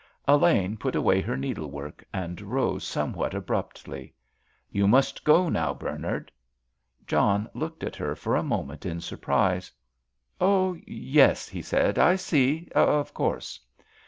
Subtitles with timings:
[0.27, 4.15] Elaine put away her needlework and rose somewhat abruptly.
[4.71, 6.31] "You must go now, Bernard."
[7.05, 9.71] John looked at her for a moment in surprise.
[10.39, 13.59] "Oh, yes," he said, "I see—of course."